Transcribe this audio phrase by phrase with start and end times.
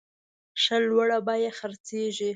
[0.61, 2.29] ښه لوړه بیه خرڅیږي.